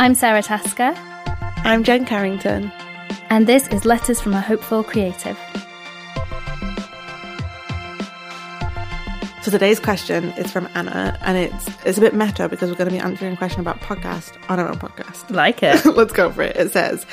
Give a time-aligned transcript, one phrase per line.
[0.00, 0.94] I'm Sara Tasker.
[0.96, 2.72] I'm Jen Carrington.
[3.28, 5.38] And this is Letters from a Hopeful Creative.
[9.42, 12.88] So today's question is from Anna, and it's it's a bit meta because we're going
[12.88, 15.28] to be answering a question about podcast on our own podcast.
[15.28, 15.84] Like it.
[15.94, 16.56] Let's go for it.
[16.56, 17.04] It says,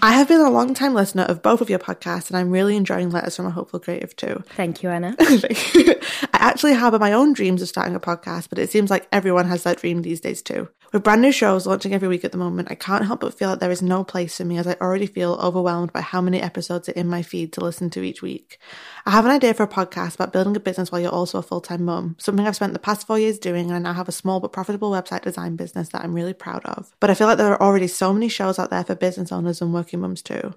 [0.00, 2.76] I have been a long time listener of both of your podcasts, and I'm really
[2.76, 4.42] enjoying Letters from a Hopeful Creative too.
[4.54, 5.14] Thank you, Anna.
[5.20, 5.98] I
[6.32, 9.64] actually harbour my own dreams of starting a podcast, but it seems like everyone has
[9.64, 10.68] that dream these days too.
[10.92, 13.50] With brand new shows launching every week at the moment, I can't help but feel
[13.50, 16.40] like there is no place for me as I already feel overwhelmed by how many
[16.40, 18.58] episodes are in my feed to listen to each week.
[19.04, 21.42] I have an idea for a podcast about building a business while you're also a
[21.42, 24.08] full time mum, something I've spent the past four years doing, and I now have
[24.08, 26.94] a small but profitable website design business that I'm really proud of.
[27.00, 29.60] But I feel like there are already so many shows out there for business owners
[29.60, 30.54] and working mums too.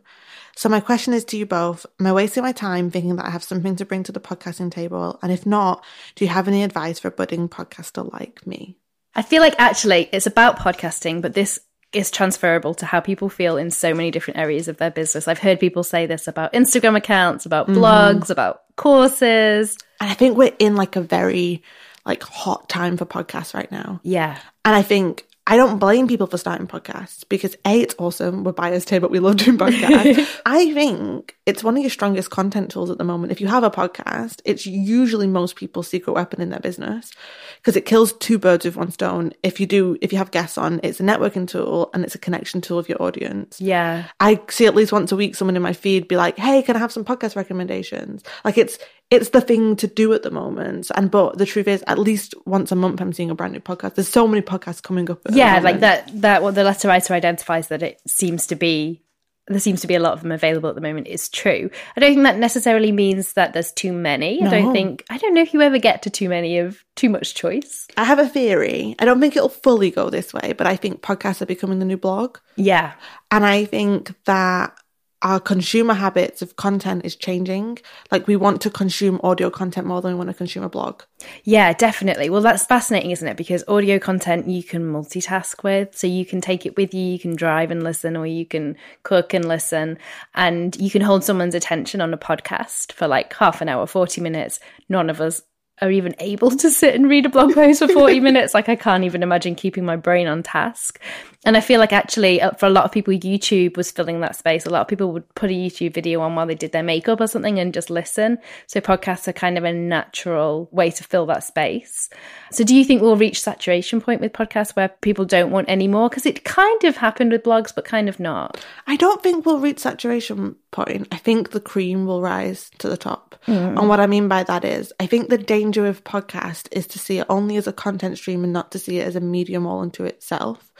[0.55, 3.31] So my question is to you both, am I wasting my time thinking that I
[3.31, 5.17] have something to bring to the podcasting table?
[5.23, 5.83] And if not,
[6.15, 8.77] do you have any advice for a budding podcaster like me?
[9.15, 11.59] I feel like actually it's about podcasting, but this
[11.91, 15.27] is transferable to how people feel in so many different areas of their business.
[15.27, 18.29] I've heard people say this about Instagram accounts, about blogs, mm.
[18.29, 19.75] about courses.
[19.99, 21.63] And I think we're in like a very
[22.05, 23.99] like hot time for podcasts right now.
[24.03, 24.37] Yeah.
[24.63, 28.43] And I think I don't blame people for starting podcasts because A, it's awesome.
[28.43, 30.41] We're biased here, but we love doing podcasts.
[30.45, 33.31] I think it's one of your strongest content tools at the moment.
[33.31, 37.11] If you have a podcast, it's usually most people's secret weapon in their business
[37.57, 39.33] because it kills two birds with one stone.
[39.41, 42.19] If you do, if you have guests on, it's a networking tool and it's a
[42.19, 43.59] connection tool of your audience.
[43.59, 44.05] Yeah.
[44.19, 46.75] I see at least once a week someone in my feed be like, Hey, can
[46.75, 48.23] I have some podcast recommendations?
[48.45, 48.77] Like it's,
[49.11, 50.91] it's the thing to do at the moment.
[50.95, 53.59] And but the truth is, at least once a month, I'm seeing a brand new
[53.59, 53.95] podcast.
[53.95, 55.21] There's so many podcasts coming up.
[55.31, 56.09] yeah, like that.
[56.21, 59.03] That what the letter writer identifies that it seems to be.
[59.47, 61.07] There seems to be a lot of them available at the moment.
[61.07, 61.71] Is true.
[61.97, 64.39] I don't think that necessarily means that there's too many.
[64.39, 64.47] No.
[64.47, 65.03] I don't think.
[65.09, 67.87] I don't know if you ever get to too many of too much choice.
[67.97, 68.95] I have a theory.
[68.99, 71.85] I don't think it'll fully go this way, but I think podcasts are becoming the
[71.85, 72.37] new blog.
[72.57, 72.93] Yeah,
[73.31, 74.77] and I think that
[75.21, 77.79] our consumer habits of content is changing.
[78.11, 81.03] Like we want to consume audio content more than we want to consume a blog.
[81.43, 82.29] Yeah, definitely.
[82.29, 83.35] Well, that's fascinating, isn't it?
[83.35, 85.95] Because audio content you can multitask with.
[85.97, 88.77] So you can take it with you, you can drive and listen, or you can
[89.03, 89.97] cook and listen,
[90.35, 94.21] and you can hold someone's attention on a podcast for like half an hour, 40
[94.21, 94.59] minutes.
[94.87, 95.41] None of us
[95.81, 98.53] are even able to sit and read a blog post for 40 minutes.
[98.53, 100.99] Like I can't even imagine keeping my brain on task.
[101.45, 104.35] And I feel like actually uh, for a lot of people, YouTube was filling that
[104.35, 104.65] space.
[104.65, 107.21] A lot of people would put a YouTube video on while they did their makeup
[107.21, 108.39] or something and just listen.
[108.67, 112.09] So podcasts are kind of a natural way to fill that space.
[112.51, 115.87] So do you think we'll reach saturation point with podcasts where people don't want any
[115.87, 116.09] more?
[116.09, 118.63] Because it kind of happened with blogs, but kind of not.
[118.85, 121.07] I don't think we'll reach saturation point.
[121.11, 123.35] I think the cream will rise to the top.
[123.47, 123.79] Mm.
[123.79, 126.99] And what I mean by that is I think the danger of podcast is to
[126.99, 129.65] see it only as a content stream and not to see it as a medium
[129.65, 130.71] all unto itself.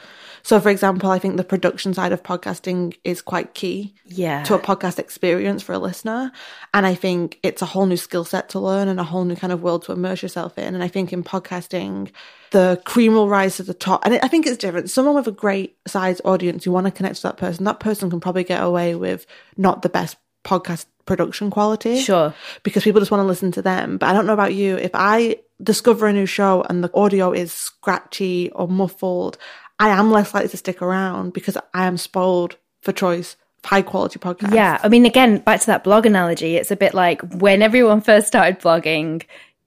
[0.42, 4.42] So, for example, I think the production side of podcasting is quite key yeah.
[4.44, 6.32] to a podcast experience for a listener.
[6.74, 9.36] And I think it's a whole new skill set to learn and a whole new
[9.36, 10.74] kind of world to immerse yourself in.
[10.74, 12.10] And I think in podcasting,
[12.50, 14.04] the cream will rise to the top.
[14.04, 14.90] And I think it's different.
[14.90, 18.10] Someone with a great size audience, you want to connect to that person, that person
[18.10, 22.00] can probably get away with not the best podcast production quality.
[22.00, 22.34] Sure.
[22.62, 23.98] Because people just want to listen to them.
[23.98, 24.76] But I don't know about you.
[24.76, 29.36] If I discover a new show and the audio is scratchy or muffled,
[29.80, 33.82] I am less likely to stick around because I am spoiled for choice of high
[33.82, 34.54] quality podcasts.
[34.54, 34.78] Yeah.
[34.82, 38.26] I mean, again, back to that blog analogy, it's a bit like when everyone first
[38.26, 39.24] started blogging,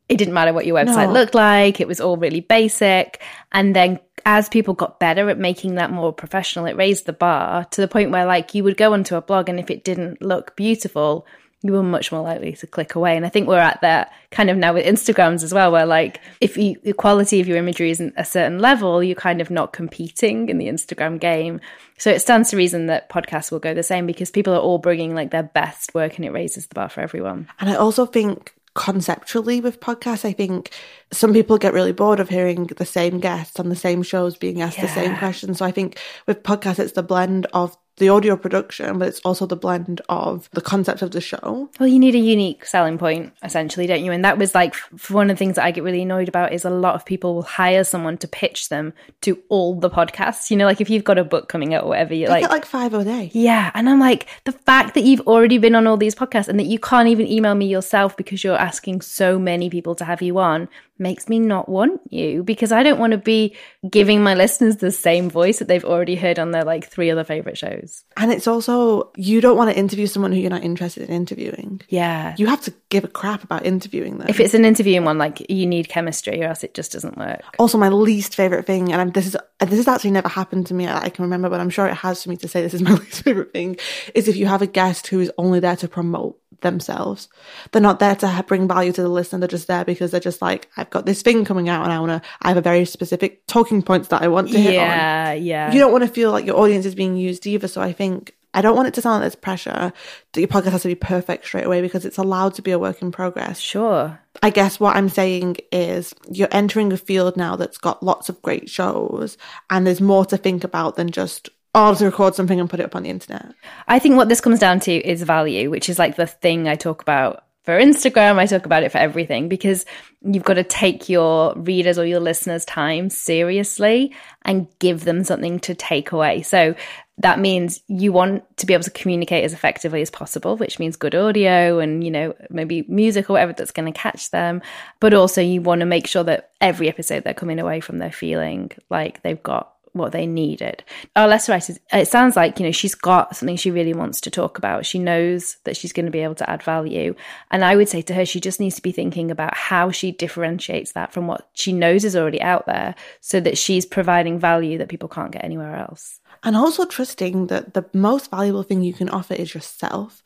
[0.08, 1.14] it didn't matter what your website no.
[1.14, 3.24] looked like, it was all really basic.
[3.52, 7.66] And then as people got better at making that more professional, it raised the bar
[7.66, 10.22] to the point where, like, you would go onto a blog and if it didn't
[10.22, 11.26] look beautiful,
[11.64, 13.16] you were much more likely to click away.
[13.16, 16.20] And I think we're at that kind of now with Instagrams as well, where like
[16.42, 19.72] if you, the quality of your imagery isn't a certain level, you're kind of not
[19.72, 21.62] competing in the Instagram game.
[21.98, 24.78] So it stands to reason that podcasts will go the same because people are all
[24.78, 27.48] bringing like their best work and it raises the bar for everyone.
[27.60, 30.26] And I also think conceptually with podcasts.
[30.26, 30.72] I think
[31.12, 34.62] some people get really bored of hearing the same guests on the same shows being
[34.62, 34.88] asked yeah.
[34.88, 35.60] the same questions.
[35.60, 39.46] So I think with podcasts, it's the blend of the audio production, but it's also
[39.46, 41.70] the blend of the concept of the show.
[41.80, 44.12] Well, you need a unique selling point, essentially, don't you?
[44.12, 44.76] And that was like
[45.10, 47.36] one of the things that I get really annoyed about is a lot of people
[47.36, 50.50] will hire someone to pitch them to all the podcasts.
[50.50, 52.52] You know, like if you've got a book coming out or whatever, you like get
[52.52, 53.30] like five a day.
[53.34, 56.60] Yeah, and I'm like the fact that you've already been on all these podcasts and
[56.60, 60.22] that you can't even email me yourself because you're asking so many people to have
[60.22, 60.68] you on
[61.04, 63.56] makes me not want you because I don't want to be
[63.88, 67.24] giving my listeners the same voice that they've already heard on their like three other
[67.24, 68.04] favorite shows.
[68.18, 71.82] And it's also, you don't want to interview someone who you're not interested in interviewing.
[71.90, 72.34] Yeah.
[72.40, 74.28] You have to give a crap about interviewing them.
[74.30, 77.42] If it's an interviewing one, like you need chemistry or else it just doesn't work.
[77.60, 80.74] also, my least favorite thing, and I'm, this is this has actually never happened to
[80.74, 80.88] me.
[80.88, 82.94] I can remember, but I'm sure it has for me to say this is my
[82.96, 83.78] least favorite thing.
[84.16, 87.30] Is if you have a guest who is only there to promote themselves.
[87.72, 89.40] They're not there to bring value to the listener.
[89.40, 92.00] They're just there because they're just like, I've got this thing coming out and I
[92.00, 94.86] want to, I have a very specific talking points that I want to hit on.
[94.86, 95.74] Yeah, yeah.
[95.74, 97.68] You don't want to feel like your audience is being used either.
[97.68, 99.92] So I think, I don't want it to sound like there's pressure
[100.34, 102.78] that your podcast has to be perfect straight away because it's allowed to be a
[102.78, 103.60] work in progress.
[103.60, 104.20] Sure.
[104.44, 108.42] I guess what I'm saying is you're entering a field now that's got lots of
[108.44, 109.38] great shows
[109.72, 112.96] and there's more to think about than just, I'll record something and put it up
[112.96, 113.54] on the internet.
[113.88, 116.76] I think what this comes down to is value, which is like the thing I
[116.76, 118.38] talk about for Instagram.
[118.38, 119.86] I talk about it for everything because
[120.22, 125.60] you've got to take your readers or your listeners' time seriously and give them something
[125.62, 126.44] to take away.
[126.44, 126.76] So
[127.20, 130.96] that means you want to be able to communicate as effectively as possible, which means
[130.96, 134.62] good audio and, you know, maybe music or whatever that's going to catch them.
[135.00, 138.12] But also you want to make sure that every episode they're coming away from there
[138.12, 140.84] feeling like they've got what they needed.
[141.16, 144.32] Our letter writer, it sounds like, you know, she's got something she really wants to
[144.32, 144.86] talk about.
[144.86, 147.16] She knows that she's going to be able to add value.
[147.52, 150.12] And I would say to her, she just needs to be thinking about how she
[150.12, 154.78] differentiates that from what she knows is already out there so that she's providing value
[154.80, 156.20] that people can't get anywhere else.
[156.44, 160.24] And also trusting that the most valuable thing you can offer is yourself.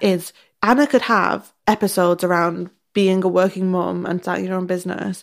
[0.00, 0.32] Is
[0.62, 5.22] Anna could have episodes around being a working mom and starting your own business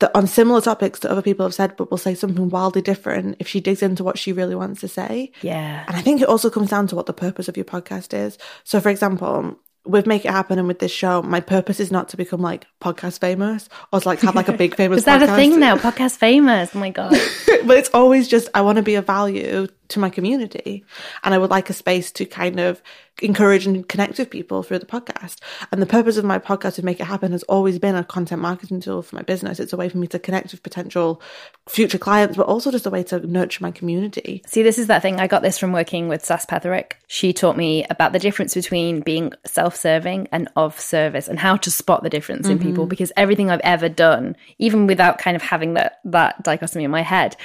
[0.00, 3.36] that on similar topics that other people have said, but will say something wildly different
[3.38, 5.32] if she digs into what she really wants to say.
[5.42, 5.84] Yeah.
[5.86, 8.38] And I think it also comes down to what the purpose of your podcast is.
[8.64, 12.08] So, for example, with Make It Happen and with this show, my purpose is not
[12.10, 15.20] to become like podcast famous or to like have like a big famous Is that
[15.20, 15.32] podcast.
[15.32, 15.76] a thing now?
[15.76, 16.74] Podcast famous.
[16.74, 17.10] Oh my God.
[17.66, 20.84] but it's always just I want to be of value to my community
[21.24, 22.80] and I would like a space to kind of
[23.22, 25.38] encourage and connect with people through the podcast.
[25.70, 28.40] And the purpose of my podcast to make it happen has always been a content
[28.40, 29.60] marketing tool for my business.
[29.60, 31.20] It's a way for me to connect with potential
[31.68, 34.42] future clients, but also just a way to nurture my community.
[34.46, 35.20] See, this is that thing.
[35.20, 36.92] I got this from working with Sas Petherick.
[37.08, 41.56] She taught me about the difference between being self serving and of service and how
[41.56, 42.88] to spot the difference in people Mm.
[42.88, 47.02] because everything I've ever done, even without kind of having that, that dichotomy in my
[47.02, 47.36] head,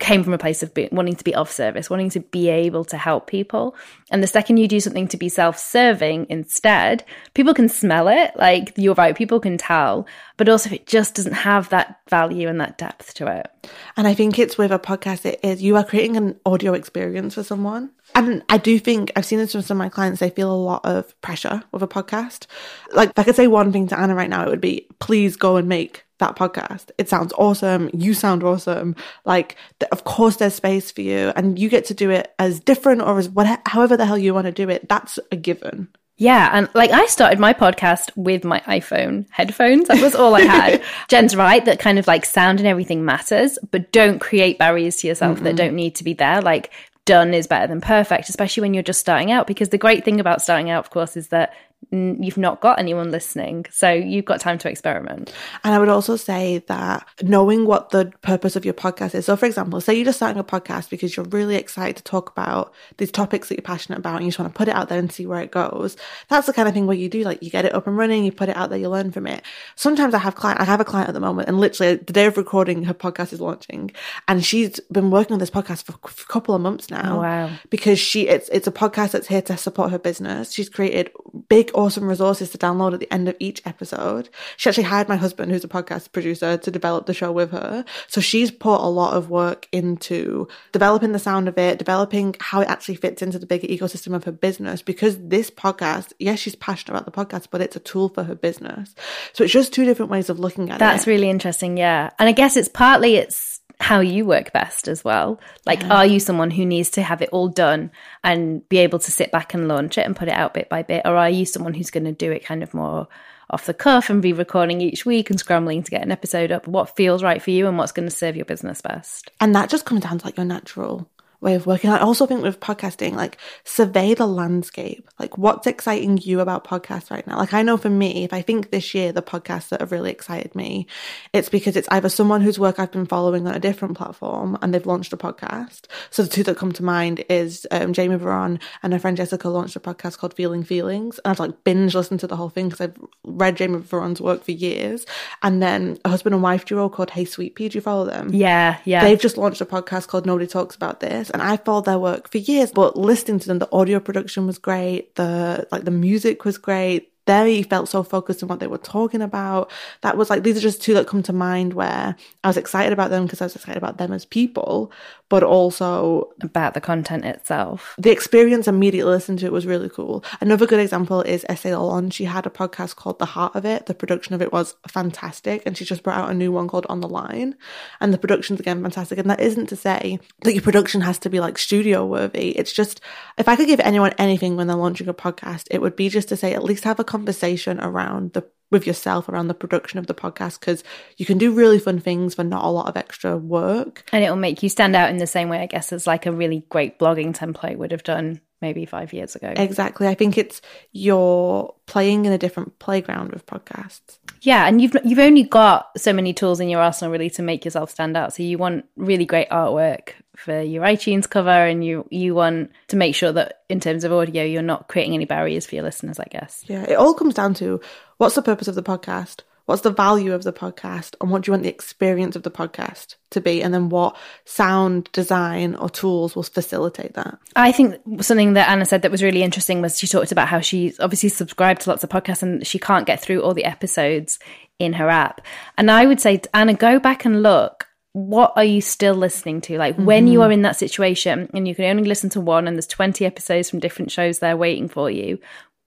[0.00, 2.84] came from a place of be, wanting to be of service, wanting to be able
[2.86, 3.76] to help people.
[4.10, 8.32] And the second you do something to be self serving instead, people can smell it.
[8.36, 10.06] Like you're right, people can tell.
[10.38, 13.70] But also, it just doesn't have that value and that depth to it.
[13.96, 17.34] And I think it's with a podcast, it is you are creating an audio experience
[17.34, 17.90] for someone.
[18.14, 20.56] And I do think I've seen this from some of my clients, they feel a
[20.56, 22.46] lot of pressure with a podcast.
[22.92, 25.36] Like, if I could say one thing to Anna right now, it would be please
[25.36, 26.90] go and make that podcast.
[26.98, 27.90] It sounds awesome.
[27.92, 28.96] You sound awesome.
[29.24, 32.60] Like, th- of course, there's space for you, and you get to do it as
[32.60, 34.88] different or as whatever, however the hell you want to do it.
[34.88, 35.88] That's a given.
[36.18, 39.88] Yeah, and like I started my podcast with my iPhone headphones.
[39.88, 40.82] That was all I had.
[41.08, 45.08] Jen's right that kind of like sound and everything matters, but don't create barriers to
[45.08, 45.56] yourself that mm-hmm.
[45.56, 46.40] don't need to be there.
[46.40, 46.70] Like
[47.04, 49.46] done is better than perfect, especially when you're just starting out.
[49.46, 51.54] Because the great thing about starting out, of course, is that
[51.90, 55.32] you've not got anyone listening, so you've got time to experiment.
[55.62, 59.26] And I would also say that knowing what the purpose of your podcast is.
[59.26, 62.30] So, for example, say you're just starting a podcast because you're really excited to talk
[62.30, 64.88] about these topics that you're passionate about and you just want to put it out
[64.88, 65.96] there and see where it goes.
[66.28, 68.24] That's the kind of thing where you do like you get it up and running,
[68.24, 69.42] you put it out there, you learn from it.
[69.76, 72.26] Sometimes I have client, I have a client at the moment, and literally the day
[72.26, 73.92] of recording, her podcast is launching,
[74.26, 77.18] and she's been working on this podcast for a couple of months now.
[77.18, 77.50] Oh, wow.
[77.70, 80.52] Because she it's it's a podcast that's here to support her business.
[80.52, 81.10] She's created
[81.48, 84.28] big, awesome resources to download at the end of each episode.
[84.56, 87.84] She actually hired my husband, who's a podcast producer, to develop the show with her.
[88.08, 92.60] So she's put a lot of work into developing the sound of it, developing how
[92.60, 94.82] it actually fits into the bigger ecosystem of her business.
[94.82, 98.34] Because this podcast, yes, she's passionate about the podcast, but it's a tool for her
[98.34, 98.94] business.
[99.32, 101.10] So it's just two different ways of looking at That's it.
[101.10, 102.10] really interesting, yeah.
[102.18, 105.38] And I guess it's partly it's how you work best as well.
[105.66, 107.90] Like, are you someone who needs to have it all done
[108.24, 110.82] and be able to sit back and launch it and put it out bit by
[110.82, 111.02] bit?
[111.04, 113.08] Or are you someone who's going to do it kind of more
[113.50, 116.66] off the cuff and be recording each week and scrambling to get an episode up?
[116.66, 119.30] What feels right for you and what's going to serve your business best?
[119.40, 121.08] And that just comes down to like your natural
[121.40, 121.90] way of working.
[121.90, 125.08] I also think with podcasting, like survey the landscape.
[125.18, 127.36] Like what's exciting you about podcasts right now?
[127.36, 130.10] Like I know for me, if I think this year the podcasts that have really
[130.10, 130.86] excited me,
[131.32, 134.72] it's because it's either someone whose work I've been following on a different platform and
[134.72, 135.86] they've launched a podcast.
[136.10, 139.48] So the two that come to mind is um, Jamie Varon and her friend Jessica
[139.48, 141.18] launched a podcast called Feeling Feelings.
[141.20, 144.44] And I've like binge listened to the whole thing because I've read Jamie Varon's work
[144.44, 145.06] for years.
[145.42, 147.68] And then a husband and wife duo called Hey Sweet Pea.
[147.68, 148.30] Do you follow them?
[148.32, 149.04] Yeah, yeah.
[149.04, 152.30] They've just launched a podcast called Nobody Talks About This and I followed their work
[152.30, 155.14] for years, but listening to them, the audio production was great.
[155.16, 159.20] The, like the music was great they felt so focused on what they were talking
[159.20, 159.70] about.
[160.02, 162.92] That was like, these are just two that come to mind where I was excited
[162.92, 164.90] about them because I was excited about them as people,
[165.28, 167.94] but also about the content itself.
[167.98, 170.24] The experience immediately listening to it was really cool.
[170.40, 172.10] Another good example is Essay On.
[172.10, 173.86] She had a podcast called The Heart of It.
[173.86, 175.62] The production of it was fantastic.
[175.66, 177.56] And she just brought out a new one called On the Line.
[178.00, 179.18] And the production's again fantastic.
[179.18, 182.50] And that isn't to say that your production has to be like studio worthy.
[182.50, 183.00] It's just,
[183.36, 186.28] if I could give anyone anything when they're launching a podcast, it would be just
[186.28, 190.06] to say at least have a conversation around the with yourself around the production of
[190.06, 190.82] the podcast because
[191.16, 194.04] you can do really fun things for not a lot of extra work.
[194.12, 196.26] And it will make you stand out in the same way, I guess, as like
[196.26, 199.52] a really great blogging template would have done maybe five years ago.
[199.56, 200.08] Exactly.
[200.08, 200.60] I think it's
[200.92, 204.18] you're playing in a different playground with podcasts.
[204.40, 207.64] Yeah, and you've you've only got so many tools in your arsenal really to make
[207.64, 208.32] yourself stand out.
[208.32, 212.96] So you want really great artwork for your iTunes cover and you you want to
[212.96, 216.18] make sure that in terms of audio you're not creating any barriers for your listeners,
[216.18, 216.64] I guess.
[216.66, 217.80] Yeah, it all comes down to
[218.18, 219.42] what's the purpose of the podcast?
[219.66, 221.16] What's the value of the podcast?
[221.20, 223.62] And what do you want the experience of the podcast to be?
[223.62, 227.36] And then what sound design or tools will facilitate that?
[227.56, 230.60] I think something that Anna said that was really interesting was she talked about how
[230.60, 234.38] she's obviously subscribed to lots of podcasts and she can't get through all the episodes
[234.78, 235.40] in her app.
[235.76, 239.76] And I would say, Anna, go back and look what are you still listening to?
[239.76, 240.06] Like mm-hmm.
[240.06, 240.48] when you mm-hmm.
[240.48, 243.68] are in that situation and you can only listen to one and there's 20 episodes
[243.68, 245.38] from different shows there waiting for you,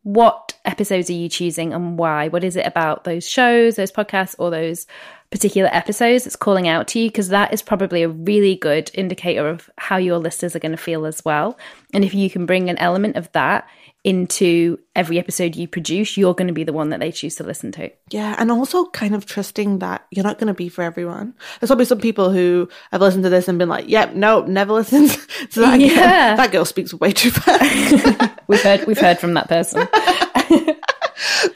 [0.03, 2.27] what episodes are you choosing and why?
[2.27, 4.86] What is it about those shows, those podcasts, or those
[5.31, 7.09] particular episodes that's calling out to you?
[7.09, 10.77] Because that is probably a really good indicator of how your listeners are going to
[10.77, 11.57] feel as well.
[11.95, 13.67] And if you can bring an element of that
[14.03, 17.44] into every episode you produce, you're going to be the one that they choose to
[17.44, 17.91] listen to.
[18.10, 21.34] Yeah, and also kind of trusting that you're not going to be for everyone.
[21.60, 24.74] There's probably some people who have listened to this and been like, "Yep, no, never
[24.74, 25.15] listens
[25.51, 26.29] to that." Yeah.
[26.29, 26.38] Girl.
[26.38, 28.32] That girl speaks way too fast.
[28.48, 29.88] we've heard we've heard from that person.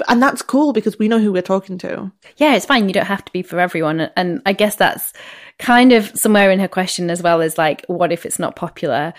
[0.09, 2.11] and that's cool because we know who we're talking to.
[2.37, 2.87] Yeah, it's fine.
[2.87, 5.13] You don't have to be for everyone, and I guess that's
[5.59, 9.13] kind of somewhere in her question as well as like, what if it's not popular?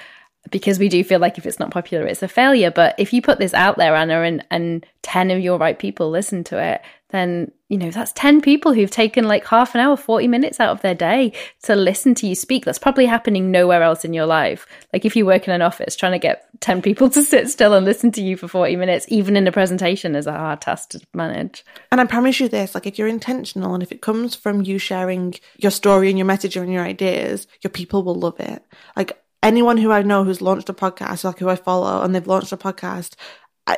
[0.51, 2.71] Because we do feel like if it's not popular, it's a failure.
[2.71, 6.11] But if you put this out there, Anna, and, and 10 of your right people
[6.11, 9.97] listen to it, then, you know, that's 10 people who've taken like half an hour,
[9.97, 11.33] 40 minutes out of their day
[11.63, 12.65] to listen to you speak.
[12.65, 14.67] That's probably happening nowhere else in your life.
[14.93, 17.73] Like if you work in an office, trying to get 10 people to sit still
[17.75, 20.91] and listen to you for 40 minutes, even in a presentation, is a hard task
[20.91, 21.65] to manage.
[21.93, 24.79] And I promise you this like if you're intentional and if it comes from you
[24.79, 28.65] sharing your story and your message and your ideas, your people will love it.
[28.97, 32.27] Like anyone who I know who's launched a podcast, like who I follow, and they've
[32.27, 33.15] launched a podcast,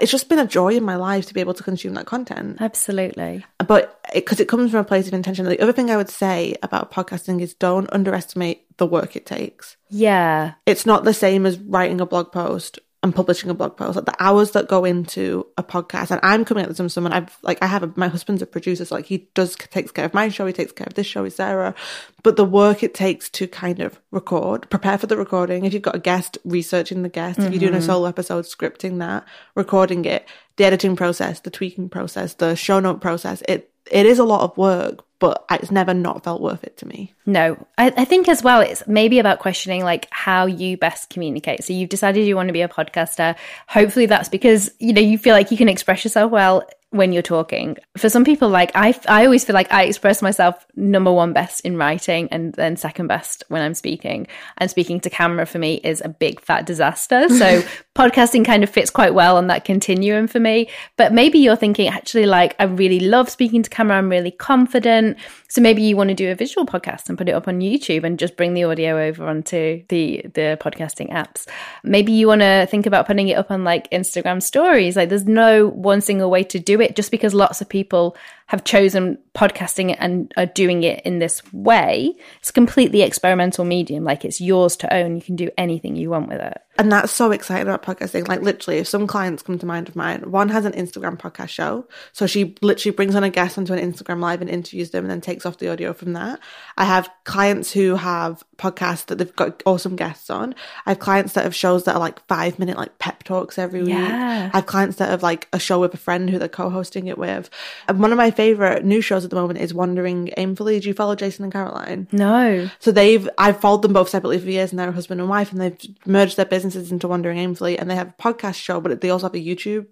[0.01, 2.59] it's just been a joy in my life to be able to consume that content.
[2.61, 3.45] Absolutely.
[3.67, 5.47] But because it, it, comes from a place of intention.
[5.47, 9.77] The other thing I would say about podcasting is don't underestimate the work it takes.
[9.89, 10.55] Yeah.
[10.67, 14.05] It's not the same as writing a blog post and publishing a blog post, like
[14.05, 16.11] the hours that go into a podcast.
[16.11, 18.47] And I'm coming at this from someone I've like I have a, my husband's a
[18.47, 21.07] producer, so like he does takes care of my show, he takes care of this
[21.07, 21.75] show with Sara.
[22.23, 25.65] But the work it takes to kind of record, prepare for the recording.
[25.65, 27.39] If you've got a guest, researching the guest.
[27.39, 27.47] Mm-hmm.
[27.47, 27.87] If you're doing a mm-hmm.
[27.87, 33.01] solo episode, scripting that, recording it, the editing process, the tweaking process, the show note
[33.01, 33.43] process.
[33.49, 36.87] It it is a lot of work, but it's never not felt worth it to
[36.87, 37.15] me.
[37.25, 41.65] No, I, I, think as well, it's maybe about questioning like how you best communicate.
[41.65, 43.35] So you've decided you want to be a podcaster.
[43.69, 47.23] Hopefully that's because, you know, you feel like you can express yourself well when you're
[47.23, 47.77] talking.
[47.97, 51.61] For some people, like I, I always feel like I express myself number one best
[51.63, 54.27] in writing and then second best when I'm speaking.
[54.59, 57.27] And speaking to camera for me is a big fat disaster.
[57.37, 57.63] So
[57.95, 60.71] podcasting kind of fits quite well on that continuum for me.
[60.97, 63.99] But maybe you're thinking actually like I really love speaking to camera.
[63.99, 65.06] I'm really confident.
[65.49, 68.05] So maybe you want to do a visual podcast and put it up on YouTube
[68.05, 71.47] and just bring the audio over onto the the podcasting apps.
[71.85, 74.97] Maybe you want to think about putting it up on like Instagram stories.
[74.97, 78.65] Like there's no one single way to do it just because lots of people have
[78.65, 82.15] chosen podcasting and are doing it in this way.
[82.41, 84.05] It's a completely experimental medium.
[84.05, 85.17] Like it's yours to own.
[85.17, 86.59] You can do anything you want with it.
[86.79, 88.29] And that's so exciting about podcasting.
[88.29, 91.49] Like literally, if some clients come to mind of mine, one has an Instagram podcast
[91.49, 91.87] show.
[92.13, 95.11] So she literally brings on a guest onto an Instagram live and interviews them and
[95.11, 96.39] then takes off the audio from that.
[96.77, 100.55] I have clients who have podcasts that they've got awesome guests on.
[100.85, 103.81] I have clients that have shows that are like five minute like pep talks every
[103.81, 103.91] week.
[103.91, 104.51] Yeah.
[104.53, 107.19] I have clients that have like a show with a friend who they're co-hosting it
[107.19, 107.49] with.
[107.89, 110.81] And one of my favorite new shows at the moment is Wandering Aimfully.
[110.81, 112.07] Do you follow Jason and Caroline?
[112.13, 112.71] No.
[112.79, 115.51] So they've I've followed them both separately for years and they're a husband and wife
[115.53, 119.01] and they've merged their businesses into Wandering Aimfully and they have a podcast show, but
[119.01, 119.87] they also have a YouTube.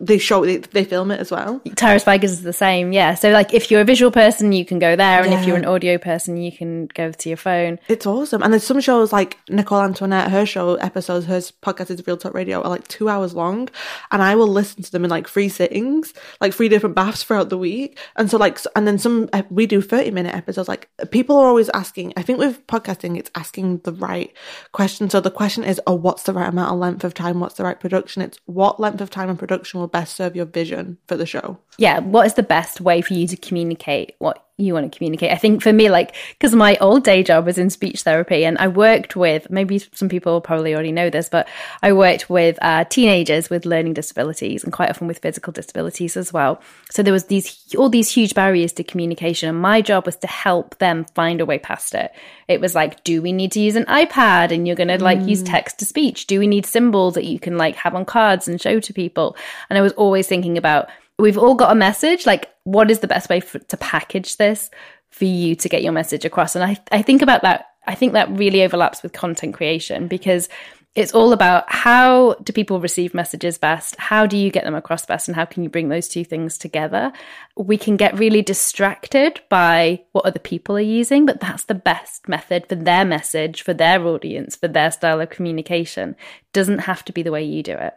[0.00, 1.60] They show they, they film it as well.
[1.76, 3.14] Tara Spikers is the same, yeah.
[3.14, 5.64] So like if you're a visual person, you can go there, and if you're an
[5.64, 7.78] audio person, you can go to your phone.
[7.88, 8.42] It's awesome.
[8.42, 12.34] And there's some shows like Nicole Antoinette, her show episodes, her podcast is Real Talk
[12.34, 13.68] Radio, are like two hours long.
[14.10, 17.48] And I will listen to them in like three sittings, like three different baths throughout
[17.48, 17.98] the week.
[18.16, 20.68] And so like, and then some, we do 30 minute episodes.
[20.68, 24.32] Like people are always asking, I think with podcasting, it's asking the right
[24.72, 25.10] question.
[25.10, 27.40] So the question is, oh, what's the right amount of length of time?
[27.40, 28.22] What's the right production?
[28.22, 31.58] It's what length of time and production will best serve your vision for the show.
[31.76, 35.32] yeah, what is the best way for you to communicate what you want to communicate?
[35.32, 38.56] I think for me, like, because my old day job was in speech therapy and
[38.58, 41.48] I worked with, maybe some people probably already know this, but
[41.82, 46.32] I worked with uh, teenagers with learning disabilities and quite often with physical disabilities as
[46.32, 46.62] well.
[46.90, 49.48] So there was these, all these huge barriers to communication.
[49.48, 52.12] And my job was to help them find a way past it.
[52.46, 55.20] It was like, do we need to use an iPad and you're going to like
[55.22, 56.28] use text to speech?
[56.28, 59.36] Do we need symbols that you can like have on cards and show to people?
[59.68, 62.26] And I was always thinking about, we've all got a message.
[62.26, 64.70] Like what is the best way for, to package this
[65.10, 66.54] for you to get your message across?
[66.54, 70.48] And I, I think about that i think that really overlaps with content creation because
[70.94, 73.96] it's all about how do people receive messages best?
[73.96, 75.26] How do you get them across best?
[75.26, 77.12] And how can you bring those two things together?
[77.56, 82.28] We can get really distracted by what other people are using but that's the best
[82.28, 86.14] method for their message for their audience for their style of communication.
[86.52, 87.94] Doesn't have to be the way you do it.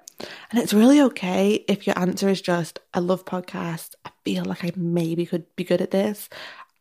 [0.50, 3.94] And it's really okay if your answer is just, I love podcasts.
[4.04, 6.30] I feel like I maybe could be good at this.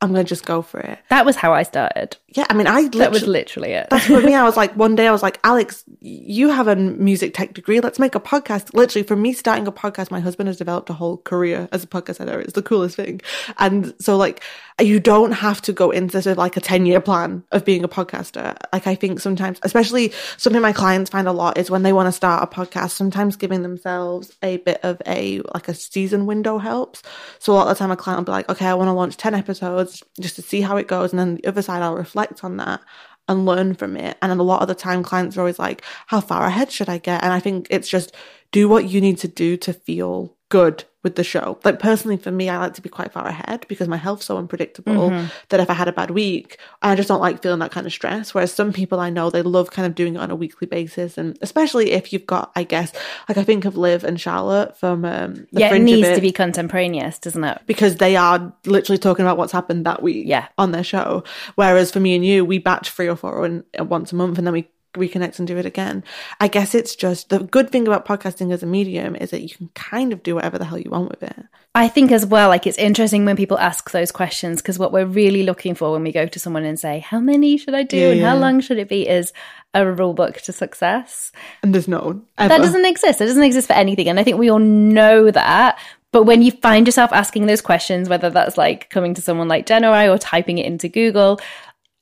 [0.07, 0.99] I'm going to just go for it.
[1.11, 4.21] that was how i started Yeah, I mean, I that was literally, it that's for
[4.29, 4.35] me.
[4.35, 7.81] I was like, one day I was like, Alex, you have a music tech degree.
[7.81, 8.75] Let's make a podcast.
[8.75, 11.87] Literally, for me starting a podcast, my husband has developed a whole career as a
[11.87, 12.41] podcast editor.
[12.41, 13.23] It's the coolest thing.
[13.59, 14.43] And so, like,
[14.79, 18.55] you don't have to go into like a 10 year plan of being a podcaster.
[18.73, 22.09] Like, I think sometimes, especially something my clients find a lot is when they want
[22.09, 26.59] to start a podcast, sometimes giving themselves a bit of a like a season window
[26.59, 27.03] helps.
[27.39, 28.93] So, a lot of the time, a client will be like, okay, I want to
[28.93, 31.13] launch 10 episodes just to see how it goes.
[31.13, 32.81] And then the other side, I'll reflect on that
[33.29, 34.17] and learn from it.
[34.23, 36.99] And a lot of the time, clients are always like, how far ahead should I
[36.99, 37.23] get?
[37.23, 38.15] And I think it's just
[38.53, 41.59] do what you need to do to feel good with the show.
[41.65, 44.39] Like personally for me, I like to be quite far ahead because my health's so
[44.39, 45.11] unpredictable
[45.51, 47.93] that if I had a bad week, I just don't like feeling that kind of
[47.93, 48.35] stress.
[48.35, 51.17] Whereas some people I know, they love kind of doing it on a weekly basis.
[51.17, 52.93] And especially if you've got, I guess,
[53.29, 56.21] like I think of Liv and Charlotte from um, the yeah, it needs bit to
[56.21, 57.61] be contemporaneous, doesn't it?
[57.67, 60.49] because they are literally talking about what's happened that week Yeah.
[60.59, 61.23] on their show.
[61.55, 64.39] Whereas for me and you, we batch three or four in, uh, once a month
[64.39, 66.03] and then we reconnect and do it again.
[66.41, 69.49] I guess it's just the good thing about podcasting as a medium is that you
[69.49, 71.37] can kind of do whatever the hell you want with it.
[71.75, 75.05] I think as well, like it's interesting when people ask those questions because what we're
[75.05, 77.99] really looking for when we go to someone and say, How many should I do
[77.99, 79.07] Yeah, and how long should it be?
[79.07, 79.33] is
[79.75, 81.33] a rule book to success.
[81.63, 82.49] And there's no ever.
[82.49, 83.21] That doesn't exist.
[83.21, 84.09] It doesn't exist for anything.
[84.09, 85.79] And I think we all know that.
[86.13, 89.67] But when you find yourself asking those questions, whether that's like coming to someone like
[89.67, 91.41] Jen or I or typing it into Google,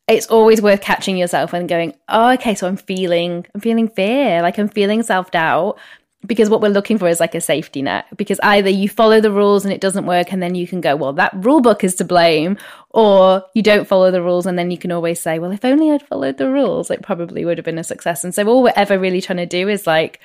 [0.07, 4.43] it's always worth catching yourself and going, oh, okay, so I'm feeling, I'm feeling fear,
[4.43, 5.79] like I'm feeling self doubt.
[6.27, 8.07] Because what we're looking for is like a safety net.
[8.17, 10.97] Because either you follow the rules and it doesn't work, and then you can go,
[10.97, 12.57] well, that rule book is to blame,
[12.90, 15.90] or you don't follow the rules, and then you can always say, well, if only
[15.90, 18.25] I'd followed the rules, it probably would have been a success.
[18.25, 20.19] And so all we're ever really trying to do is like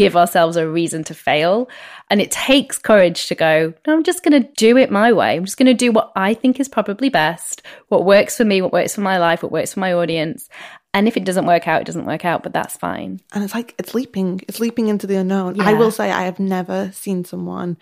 [0.00, 1.68] give ourselves a reason to fail.
[2.08, 5.36] And it takes courage to go, no, I'm just going to do it my way.
[5.36, 8.62] I'm just going to do what I think is probably best, what works for me,
[8.62, 10.48] what works for my life, what works for my audience.
[10.94, 13.20] And if it doesn't work out, it doesn't work out, but that's fine.
[13.34, 16.40] and it's like it's leaping it's leaping into the unknown i will say i have
[16.40, 17.76] never seen someone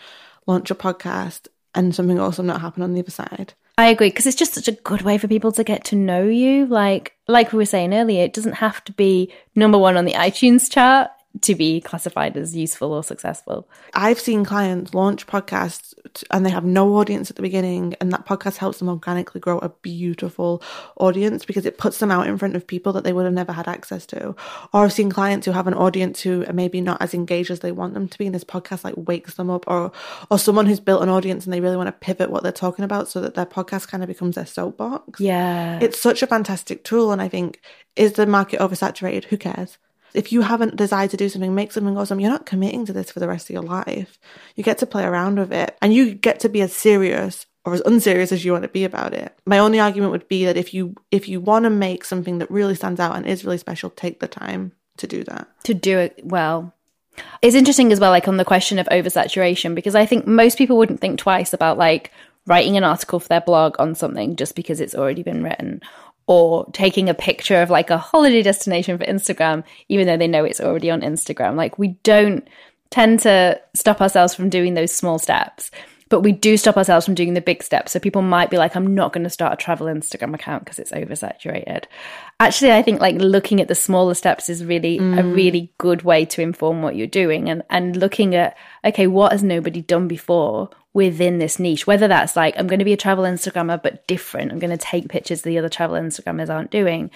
[0.46, 4.26] launch a podcast and something awesome not happen on the other side I agree because
[4.26, 6.66] it's just such a good way for people to get to know you.
[6.66, 10.14] Like, like we were saying earlier, it doesn't have to be number one on the
[10.14, 11.10] iTunes chart.
[11.42, 13.68] To be classified as useful or successful.
[13.94, 15.94] I've seen clients launch podcasts
[16.30, 19.58] and they have no audience at the beginning, and that podcast helps them organically grow
[19.58, 20.62] a beautiful
[20.96, 23.52] audience because it puts them out in front of people that they would have never
[23.52, 24.34] had access to.
[24.72, 27.60] Or I've seen clients who have an audience who are maybe not as engaged as
[27.60, 29.92] they want them to be, and this podcast like wakes them up, or
[30.30, 32.84] or someone who's built an audience and they really want to pivot what they're talking
[32.84, 35.20] about so that their podcast kind of becomes their soapbox.
[35.20, 35.78] Yeah.
[35.80, 37.60] It's such a fantastic tool, and I think
[37.96, 39.24] is the market oversaturated?
[39.24, 39.78] Who cares?
[40.14, 42.20] If you haven't decided to do something, make something awesome.
[42.20, 44.18] You're not committing to this for the rest of your life.
[44.56, 47.74] You get to play around with it and you get to be as serious or
[47.74, 49.36] as unserious as you want to be about it.
[49.44, 52.50] My only argument would be that if you if you want to make something that
[52.50, 55.48] really stands out and is really special, take the time to do that.
[55.64, 56.74] To do it well.
[57.42, 60.78] It's interesting as well, like on the question of oversaturation, because I think most people
[60.78, 62.12] wouldn't think twice about like
[62.46, 65.82] writing an article for their blog on something just because it's already been written
[66.28, 70.44] or taking a picture of like a holiday destination for Instagram, even though they know
[70.44, 71.56] it's already on Instagram.
[71.56, 72.46] Like we don't
[72.90, 75.70] tend to stop ourselves from doing those small steps,
[76.10, 77.92] but we do stop ourselves from doing the big steps.
[77.92, 80.78] So people might be like, I'm not going to start a travel Instagram account because
[80.78, 81.84] it's oversaturated.
[82.40, 85.18] Actually, I think like looking at the smaller steps is really mm.
[85.18, 89.32] a really good way to inform what you're doing and, and looking at, okay, what
[89.32, 90.68] has nobody done before?
[90.98, 94.50] Within this niche, whether that's like, I'm going to be a travel Instagrammer, but different.
[94.50, 97.12] I'm going to take pictures the other travel Instagrammers aren't doing.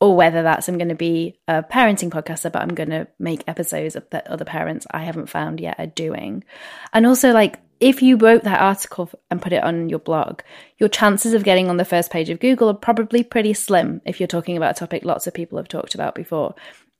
[0.00, 3.42] Or whether that's I'm going to be a parenting podcaster, but I'm going to make
[3.48, 6.44] episodes that other parents I haven't found yet are doing.
[6.92, 10.42] And also, like, if you wrote that article and put it on your blog,
[10.78, 14.20] your chances of getting on the first page of Google are probably pretty slim if
[14.20, 16.54] you're talking about a topic lots of people have talked about before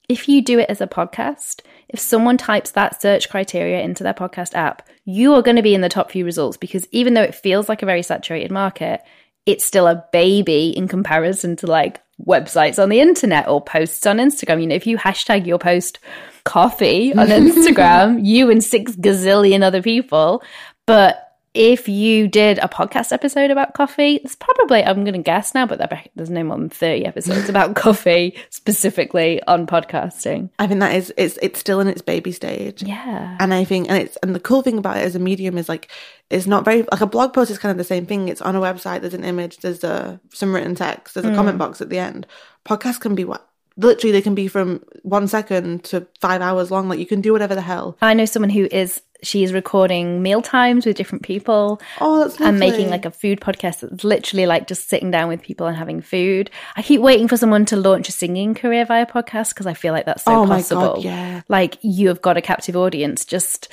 [0.08, 4.14] if you do it as a podcast, if someone types that search criteria into their
[4.14, 7.22] podcast app, you are going to be in the top few results because even though
[7.22, 9.00] it feels like a very saturated market,
[9.46, 14.18] it's still a baby in comparison to like websites on the internet or posts on
[14.18, 14.60] Instagram.
[14.60, 15.98] You know, if you hashtag your post
[16.44, 20.42] coffee on Instagram, you and six gazillion other people,
[20.86, 21.23] but
[21.54, 25.66] if you did a podcast episode about coffee, it's probably, I'm going to guess now,
[25.66, 25.78] but
[26.16, 30.50] there's no more than 30 episodes about coffee specifically on podcasting.
[30.58, 32.82] I think that is, it's, it's still in its baby stage.
[32.82, 33.36] Yeah.
[33.38, 35.68] And I think, and it's, and the cool thing about it as a medium is
[35.68, 35.90] like,
[36.28, 38.28] it's not very, like a blog post is kind of the same thing.
[38.28, 41.36] It's on a website, there's an image, there's a, some written text, there's a mm.
[41.36, 42.26] comment box at the end.
[42.66, 43.48] Podcast can be what?
[43.76, 46.88] Literally, they can be from one second to five hours long.
[46.88, 47.96] Like you can do whatever the hell.
[48.00, 51.80] I know someone who is she is recording meal times with different people.
[52.00, 52.40] Oh, that's.
[52.40, 55.76] And making like a food podcast that's literally like just sitting down with people and
[55.76, 56.50] having food.
[56.76, 59.92] I keep waiting for someone to launch a singing career via podcast because I feel
[59.92, 60.80] like that's so oh possible.
[60.80, 61.42] My God, yeah.
[61.48, 63.24] Like you have got a captive audience.
[63.24, 63.68] Just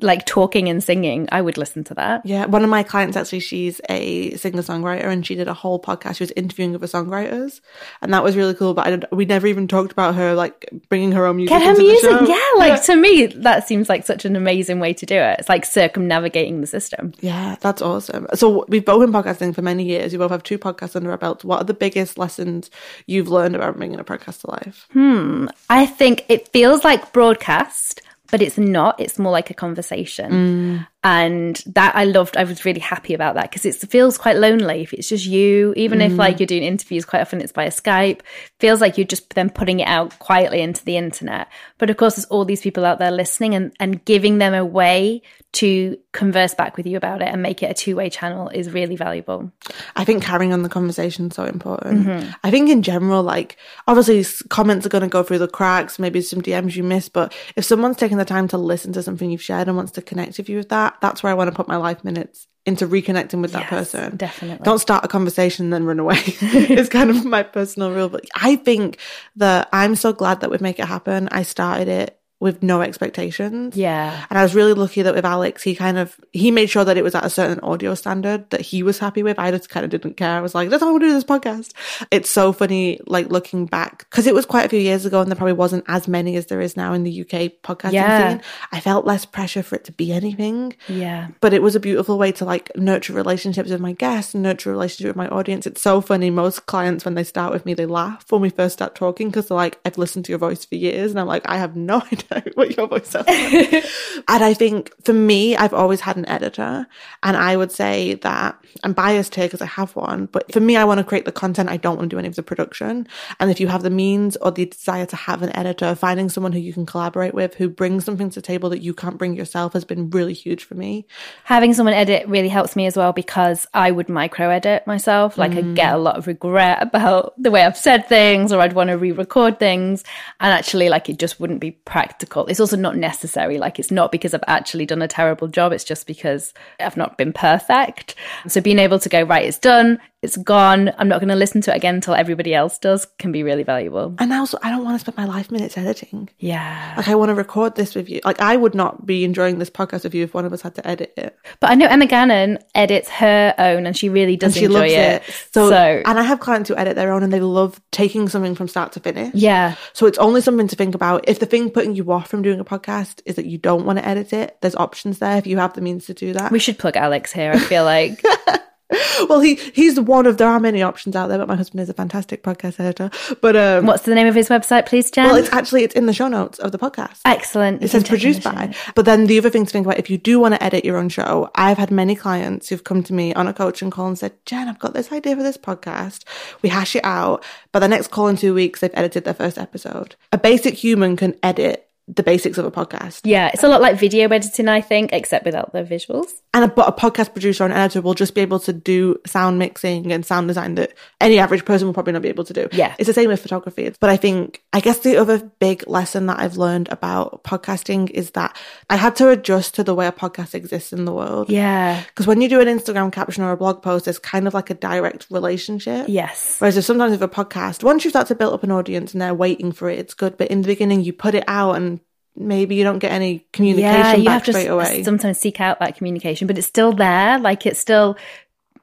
[0.00, 2.26] like talking and singing, I would listen to that.
[2.26, 5.80] Yeah, one of my clients actually, she's a singer songwriter, and she did a whole
[5.80, 6.16] podcast.
[6.16, 7.60] She was interviewing other songwriters,
[8.02, 8.74] and that was really cool.
[8.74, 11.58] But I we never even talked about her like bringing her own music.
[11.58, 12.50] Get her music, yeah.
[12.56, 12.76] Like yeah.
[12.76, 15.40] to me, that seems like such an amazing way to do it.
[15.40, 17.12] It's like circumnavigating the system.
[17.20, 18.26] Yeah, that's awesome.
[18.34, 20.12] So we've both been podcasting for many years.
[20.12, 21.44] We both have two podcasts under our belts.
[21.44, 22.70] What are the biggest lessons
[23.06, 24.88] you've learned about bringing a podcast to life?
[24.92, 29.00] Hmm, I think it feels like broadcast but it's not.
[29.00, 30.32] It's more like a conversation.
[30.32, 30.86] Mm.
[31.06, 32.36] And that I loved.
[32.36, 35.72] I was really happy about that because it feels quite lonely if it's just you.
[35.76, 36.06] Even mm.
[36.06, 38.22] if like you're doing interviews, quite often it's via Skype.
[38.58, 41.46] Feels like you're just then putting it out quietly into the internet.
[41.78, 44.64] But of course, there's all these people out there listening and, and giving them a
[44.64, 45.22] way
[45.56, 48.94] to converse back with you about it and make it a two-way channel is really
[48.94, 49.50] valuable.
[49.94, 52.06] I think carrying on the conversation is so important.
[52.06, 52.30] Mm-hmm.
[52.44, 56.20] I think in general, like obviously comments are going to go through the cracks, maybe
[56.20, 59.42] some DMs you miss, but if someone's taking the time to listen to something you've
[59.42, 61.68] shared and wants to connect with you with that, that's where I want to put
[61.68, 64.16] my life minutes into reconnecting with yes, that person.
[64.16, 64.64] Definitely.
[64.64, 66.16] Don't start a conversation and then run away.
[66.26, 68.08] it's kind of my personal rule.
[68.08, 68.98] But I think
[69.36, 71.28] that I'm so glad that we make it happen.
[71.30, 73.76] I started it with no expectations.
[73.76, 74.26] Yeah.
[74.28, 76.98] And I was really lucky that with Alex, he kind of, he made sure that
[76.98, 79.38] it was at a certain audio standard that he was happy with.
[79.38, 80.36] I just kind of didn't care.
[80.36, 81.72] I was like, that's how I want to do this podcast.
[82.10, 85.30] It's so funny, like looking back, because it was quite a few years ago and
[85.30, 88.30] there probably wasn't as many as there is now in the UK podcasting yeah.
[88.30, 88.42] scene.
[88.70, 90.76] I felt less pressure for it to be anything.
[90.88, 91.28] Yeah.
[91.40, 95.08] But it was a beautiful way to like nurture relationships with my guests, nurture relationship
[95.08, 95.66] with my audience.
[95.66, 96.28] It's so funny.
[96.28, 99.48] Most clients, when they start with me, they laugh when we first start talking because
[99.48, 101.12] they're like, I've listened to your voice for years.
[101.12, 103.72] And I'm like, I have no idea what your voice sounds like.
[104.28, 106.86] and I think for me, I've always had an editor.
[107.22, 110.26] And I would say that I'm biased here because I have one.
[110.26, 111.68] But for me, I want to create the content.
[111.68, 113.06] I don't want to do any of the production.
[113.40, 116.52] And if you have the means or the desire to have an editor, finding someone
[116.52, 119.34] who you can collaborate with, who brings something to the table that you can't bring
[119.34, 121.06] yourself has been really huge for me.
[121.44, 125.38] Having someone edit really helps me as well because I would micro edit myself.
[125.38, 125.72] Like mm.
[125.72, 128.88] I get a lot of regret about the way I've said things or I'd want
[128.88, 130.04] to re record things.
[130.40, 132.46] And actually, like it just wouldn't be practical practical.
[132.46, 133.58] It's also not necessary.
[133.58, 135.72] Like it's not because I've actually done a terrible job.
[135.72, 138.14] It's just because I've not been perfect.
[138.48, 140.92] So being able to go, right, it's done, it's gone.
[140.98, 143.62] I'm not going to listen to it again until everybody else does can be really
[143.62, 144.14] valuable.
[144.18, 146.30] And also, I don't want to spend my life minutes editing.
[146.38, 146.94] Yeah.
[146.96, 148.20] Like, I want to record this with you.
[148.24, 150.74] Like, I would not be enjoying this podcast with you if one of us had
[150.76, 151.38] to edit it.
[151.60, 154.78] But I know Emma Gannon edits her own and she really does And she enjoy
[154.80, 155.22] loves it.
[155.22, 155.48] it.
[155.52, 158.54] So, so and I have clients who edit their own and they love taking something
[158.54, 159.34] from start to finish.
[159.34, 159.76] yeah.
[159.92, 161.28] So it's only something to think about.
[161.28, 163.98] If the thing putting you off from doing a podcast is that you don't want
[163.98, 166.52] to edit it, there's options there if you have the means to do that.
[166.52, 167.52] We should plug Alex here.
[167.52, 168.22] I feel like
[169.28, 171.88] well, he he's one of there are many options out there, but my husband is
[171.88, 173.10] a fantastic podcast editor.
[173.40, 175.26] But um, what's the name of his website, please, Jen?
[175.26, 177.20] well, it's actually it's in the show notes of the podcast.
[177.24, 177.82] Excellent.
[177.82, 178.74] It says produced by.
[178.94, 180.96] But then the other thing to think about, if you do want to edit your
[180.96, 184.18] own show, I've had many clients who've come to me on a coaching call and
[184.18, 186.24] said, Jen, I've got this idea for this podcast.
[186.62, 187.44] We hash it out.
[187.72, 190.14] By the next call in two weeks, they've edited their first episode.
[190.32, 193.22] A basic human can edit the basics of a podcast.
[193.24, 196.28] Yeah, it's a lot like video editing, I think, except without the visuals.
[196.54, 199.20] And a, but a podcast producer or an editor will just be able to do
[199.26, 202.52] sound mixing and sound design that any average person will probably not be able to
[202.52, 202.68] do.
[202.72, 202.94] Yeah.
[202.98, 203.92] It's the same with photography.
[203.98, 208.30] But I think, I guess the other big lesson that I've learned about podcasting is
[208.32, 208.56] that
[208.88, 211.50] I had to adjust to the way a podcast exists in the world.
[211.50, 212.02] Yeah.
[212.06, 214.70] Because when you do an Instagram caption or a blog post, it's kind of like
[214.70, 216.06] a direct relationship.
[216.08, 216.56] Yes.
[216.60, 219.20] Whereas if sometimes with a podcast, once you start to build up an audience and
[219.20, 220.36] they're waiting for it, it's good.
[220.36, 221.95] But in the beginning, you put it out and
[222.36, 225.02] maybe you don't get any communication Yeah, you back have to straight s- away.
[225.02, 227.38] sometimes seek out that communication, but it's still there.
[227.38, 228.16] Like it's still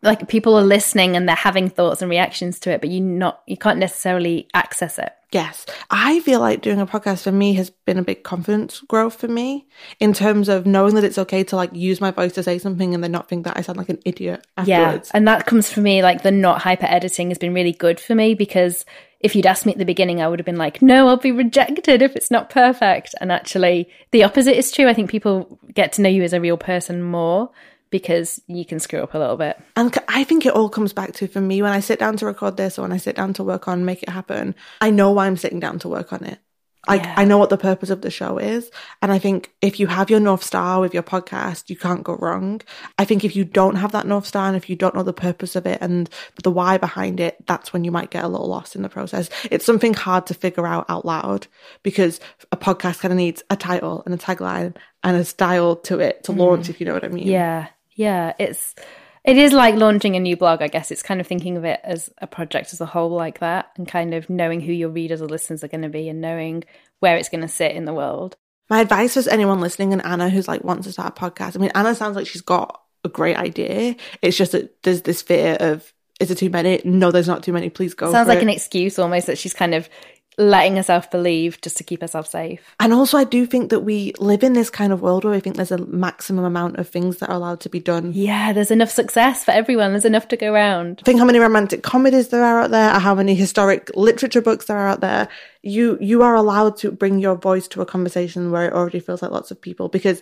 [0.03, 3.41] like people are listening and they're having thoughts and reactions to it, but you not
[3.47, 5.11] you can't necessarily access it.
[5.31, 5.65] Yes.
[5.89, 9.27] I feel like doing a podcast for me has been a big confidence growth for
[9.27, 9.65] me
[9.99, 12.93] in terms of knowing that it's okay to like use my voice to say something
[12.93, 14.81] and then not think that I sound like an idiot Yeah.
[14.81, 15.09] afterwards.
[15.11, 18.13] And that comes for me, like the not hyper editing has been really good for
[18.13, 18.85] me because
[19.21, 21.31] if you'd asked me at the beginning, I would have been like, no, I'll be
[21.31, 23.15] rejected if it's not perfect.
[23.19, 24.87] And actually, the opposite is true.
[24.87, 27.49] I think people get to know you as a real person more
[27.93, 29.55] because you can screw up a little bit.
[29.75, 32.25] And I think it all comes back to for me when I sit down to
[32.25, 35.11] record this or when I sit down to work on Make It Happen, I know
[35.11, 36.39] why I'm sitting down to work on it.
[36.87, 37.13] Like Yeah.
[37.15, 38.71] I know what the purpose of the show is.
[39.03, 42.15] And I think if you have your North Star with your podcast, you can't go
[42.15, 42.61] wrong.
[42.97, 45.13] I think if you don't have that North Star and if you don't know the
[45.13, 46.09] purpose of it and
[46.43, 49.29] the why behind it, that's when you might get a little lost in the process.
[49.51, 51.45] It's something hard to figure out out loud
[51.83, 52.19] because
[52.51, 56.23] a podcast kind of needs a title and a tagline and a style to it
[56.23, 56.37] to mm.
[56.37, 57.27] launch, if you know what I mean.
[57.27, 58.33] Yeah, yeah.
[58.39, 58.75] It's
[59.23, 60.61] it is like launching a new blog.
[60.61, 63.39] I guess it's kind of thinking of it as a project as a whole, like
[63.39, 66.21] that, and kind of knowing who your readers or listeners are going to be, and
[66.21, 66.63] knowing
[66.99, 68.35] where it's going to sit in the world.
[68.69, 71.55] My advice is anyone listening and Anna who's like wants to start a podcast.
[71.55, 73.95] I mean, Anna sounds like she's got a great idea.
[74.21, 76.81] It's just that there's this fear of is it too many?
[76.85, 77.69] No, there's not too many.
[77.69, 78.11] Please go.
[78.11, 78.43] Sounds for like it.
[78.43, 79.89] an excuse almost that she's kind of
[80.37, 82.75] letting herself believe just to keep herself safe.
[82.79, 85.39] And also, I do think that we live in this kind of world where we
[85.39, 88.11] think there's a maximum amount of things that are allowed to be done.
[88.13, 89.91] Yeah, there's enough success for everyone.
[89.91, 91.01] There's enough to go around.
[91.03, 94.65] Think how many romantic comedies there are out there, or how many historic literature books
[94.65, 95.27] there are out there.
[95.61, 99.21] You you are allowed to bring your voice to a conversation where it already feels
[99.21, 100.21] like lots of people because.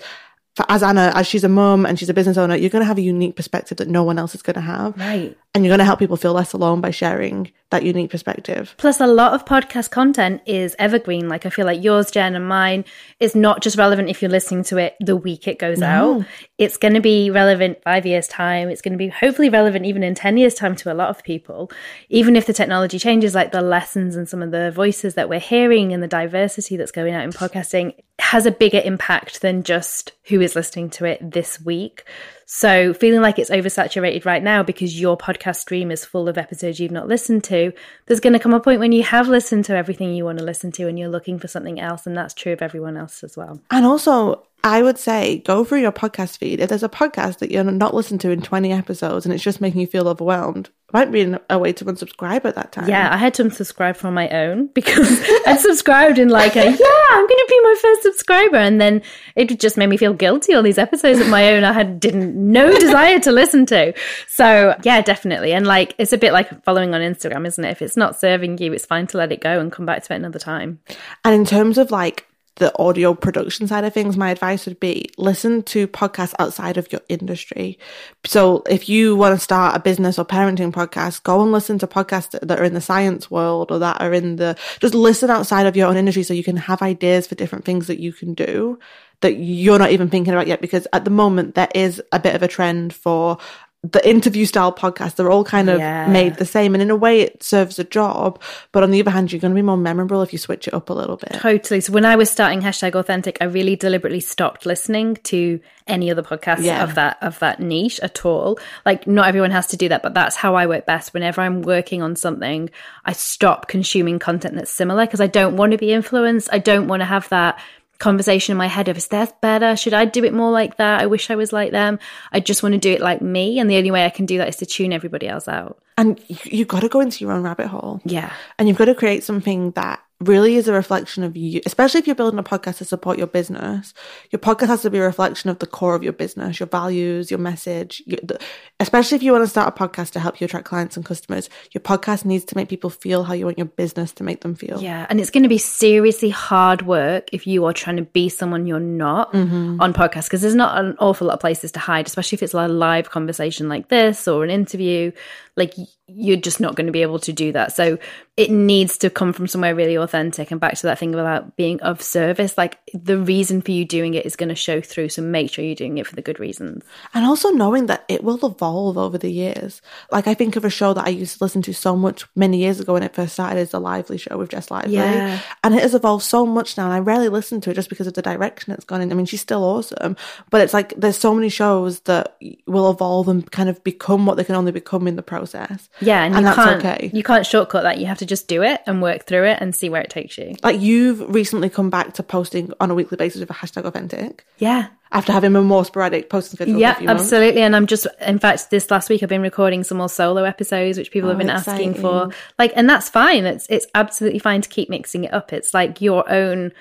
[0.57, 2.85] For, as Anna, as she's a mum and she's a business owner, you're going to
[2.85, 4.97] have a unique perspective that no one else is going to have.
[4.97, 5.37] Right.
[5.55, 8.75] and you're going to help people feel less alone by sharing that unique perspective.
[8.77, 11.27] Plus, a lot of podcast content is evergreen.
[11.27, 12.85] Like, I feel like yours, Jen, and mine
[13.19, 16.25] is not just relevant if you're listening to it the week it goes out.
[16.57, 18.69] It's going to be relevant five years' time.
[18.69, 21.23] It's going to be hopefully relevant even in 10 years' time to a lot of
[21.23, 21.71] people.
[22.09, 25.39] Even if the technology changes, like the lessons and some of the voices that we're
[25.39, 30.11] hearing and the diversity that's going out in podcasting has a bigger impact than just
[30.25, 32.05] who is listening to it this week.
[32.53, 36.81] So, feeling like it's oversaturated right now because your podcast stream is full of episodes
[36.81, 37.71] you've not listened to,
[38.07, 40.43] there's going to come a point when you have listened to everything you want to
[40.43, 42.05] listen to and you're looking for something else.
[42.05, 43.61] And that's true of everyone else as well.
[43.71, 46.59] And also, I would say go through your podcast feed.
[46.59, 49.61] If there's a podcast that you're not listened to in 20 episodes and it's just
[49.61, 52.89] making you feel overwhelmed, it might be a way to unsubscribe at that time.
[52.89, 57.05] Yeah, I had to unsubscribe from my own because I'd subscribed in like a, yeah,
[57.11, 58.57] I'm going to be first subscriber.
[58.57, 59.01] And then
[59.35, 60.53] it just made me feel guilty.
[60.53, 63.93] All these episodes of my own I had didn't no desire to listen to.
[64.27, 65.53] So yeah, definitely.
[65.53, 67.71] And like, it's a bit like following on Instagram, isn't it?
[67.71, 70.13] If it's not serving you, it's fine to let it go and come back to
[70.13, 70.79] it another time.
[71.25, 72.27] And in terms of like
[72.61, 76.91] the audio production side of things, my advice would be listen to podcasts outside of
[76.91, 77.79] your industry.
[78.23, 81.87] So if you want to start a business or parenting podcast, go and listen to
[81.87, 85.65] podcasts that are in the science world or that are in the, just listen outside
[85.65, 88.35] of your own industry so you can have ideas for different things that you can
[88.35, 88.77] do
[89.21, 90.61] that you're not even thinking about yet.
[90.61, 93.39] Because at the moment, there is a bit of a trend for
[93.83, 96.05] the interview style podcast, they're all kind of Yeah.
[96.05, 96.75] made the same.
[96.75, 98.39] And in a way, it serves a job.
[98.71, 100.73] But on the other hand, you're going to be more memorable if you switch it
[100.75, 101.33] up a little bit.
[101.33, 101.81] Totally.
[101.81, 106.21] So when I was starting hashtag authentic, I really deliberately stopped listening to any other
[106.21, 106.83] podcasts Yeah.
[106.83, 108.59] of that of that niche at all.
[108.85, 111.15] Like not everyone has to do that, but that's how I work best.
[111.15, 112.69] Whenever I'm working on something,
[113.03, 116.49] I stop consuming content that's similar because I don't want to be influenced.
[116.53, 117.59] I don't want to have that
[118.01, 119.77] conversation in my head of is that better?
[119.77, 120.99] Should I do it more like that?
[120.99, 121.99] I wish I was like them.
[122.33, 123.59] I just want to do it like me.
[123.59, 125.81] And the only way I can do that is to tune everybody else out.
[125.97, 128.01] And you've got to go into your own rabbit hole.
[128.03, 128.33] Yeah.
[128.59, 132.07] And you've got to create something that really is a reflection of you, especially if
[132.07, 133.93] you're building a podcast to support your business.
[134.29, 137.31] Your podcast has to be a reflection of the core of your business, your values,
[137.31, 138.03] your message.
[138.05, 138.39] Your, the,
[138.79, 141.49] especially if you want to start a podcast to help you attract clients and customers,
[141.71, 144.55] your podcast needs to make people feel how you want your business to make them
[144.55, 144.81] feel.
[144.81, 148.29] Yeah, and it's going to be seriously hard work if you are trying to be
[148.29, 149.81] someone you're not Mm-hmm.
[149.81, 152.53] on podcasts because there's not an awful lot of places to hide, especially if it's
[152.53, 155.11] a live conversation like this or an interview.
[155.57, 155.73] Like
[156.15, 157.73] you're just not going to be able to do that.
[157.73, 157.97] So
[158.37, 160.51] it needs to come from somewhere really authentic.
[160.51, 164.13] And back to that thing about being of service, like the reason for you doing
[164.13, 165.09] it is going to show through.
[165.09, 166.83] So make sure you're doing it for the good reasons.
[167.13, 169.81] And also knowing that it will evolve over the years.
[170.11, 172.57] Like I think of a show that I used to listen to so much many
[172.57, 174.95] years ago when it first started as the Lively show with Jess Lively.
[174.95, 175.41] Yeah.
[175.63, 178.07] And it has evolved so much now and I rarely listen to it just because
[178.07, 179.11] of the direction it's gone in.
[179.11, 180.15] I mean, she's still awesome,
[180.49, 184.37] but it's like there's so many shows that will evolve and kind of become what
[184.37, 185.89] they can only become in the process.
[186.01, 187.11] Yeah, and, And you that's can't okay.
[187.13, 187.97] you can't shortcut that.
[187.99, 190.37] You have to just do it and work through it and see where it takes
[190.37, 190.55] you.
[190.63, 194.45] Like you've recently come back to posting on a weekly basis with a hashtag authentic
[194.57, 194.87] Yeah.
[195.11, 196.73] after having a more sporadic posting schedule.
[196.73, 197.23] for a Yeah, few months.
[197.23, 197.61] absolutely.
[197.61, 200.97] And I'm just, in fact, this last week I've been recording some more solo episodes,
[200.97, 202.29] which people oh, have Oh, been asking for.
[202.57, 203.45] Like, and that's fine.
[203.45, 205.53] It's it's absolutely fine to keep mixing it up.
[205.53, 206.71] It's like your own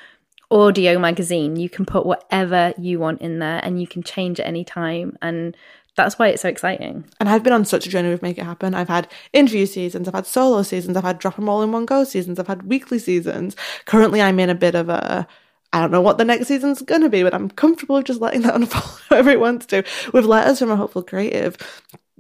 [0.53, 1.57] audio magazine.
[1.57, 5.17] You can put whatever you want in there, and you can change at any time.
[5.23, 5.57] And
[5.97, 7.05] that's why it's so exciting.
[7.19, 8.75] And I've been on such a journey with Make It Happen.
[8.75, 11.87] I've had interview seasons, I've had solo seasons, I've had drop them all in one
[11.87, 13.57] go seasons, I've had weekly seasons.
[13.87, 15.27] Currently, I'm in a bit of a,
[15.73, 18.21] I don't know what the next season's going to be, but I'm comfortable with just
[18.21, 19.85] letting that unfold however it wants to.
[20.13, 21.57] With letters from a hopeful creative,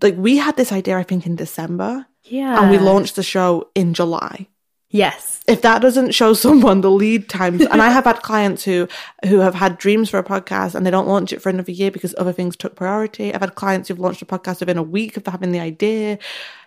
[0.02, 2.60] like we had this idea, I think, in December, Yeah.
[2.60, 4.46] and we launched the show in July.
[4.92, 5.40] Yes.
[5.46, 8.88] If that doesn't show someone the lead times, and I have had clients who
[9.24, 11.92] who have had dreams for a podcast and they don't launch it for another year
[11.92, 13.32] because other things took priority.
[13.32, 16.18] I've had clients who've launched a podcast within a week of having the idea.